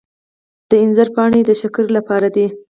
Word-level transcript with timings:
د 0.69 0.71
انځر 0.83 1.07
پاڼې 1.15 1.41
د 1.45 1.51
شکر 1.61 1.85
لپاره 1.97 2.27
دي. 2.35 2.47